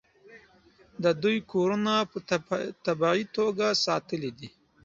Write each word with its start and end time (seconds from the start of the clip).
د 1.03 1.05
دوی 1.23 1.37
کورونه 1.51 1.93
په 2.11 2.17
طبیعي 2.85 3.23
توګه 3.37 3.65
ساتلي 3.85 4.31
دي. 4.39 4.49